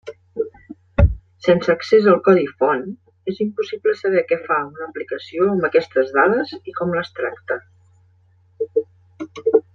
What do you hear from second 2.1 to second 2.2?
al